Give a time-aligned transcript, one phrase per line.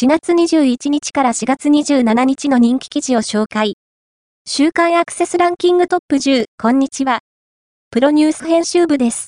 [0.00, 3.74] 4月21日から4月27日の人気記事を紹介。
[4.46, 7.18] 週刊アクセスランキングトップ10、こんにちは。
[7.90, 9.26] プロニュース編集部です。